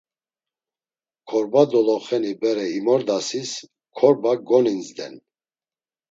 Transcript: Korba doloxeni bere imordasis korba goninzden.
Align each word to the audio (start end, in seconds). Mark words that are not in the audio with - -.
Korba 1.33 1.61
doloxeni 1.73 2.31
bere 2.45 2.63
imordasis 2.77 3.51
korba 4.01 4.31
goninzden. 4.53 5.13